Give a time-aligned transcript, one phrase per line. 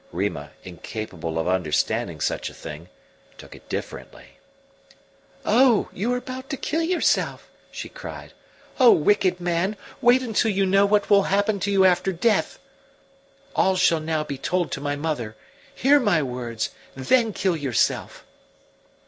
[0.11, 2.89] Rima, incapable of understanding such a thing,
[3.37, 4.29] took it differently.
[5.45, 8.33] "Oh, you are going to kill yourself." she cried.
[8.79, 12.57] "Oh, wicked man, wait until you know what will happen to you after death.
[13.55, 15.35] All shall now be told to my mother.
[15.75, 18.25] Hear my words, then kill yourself."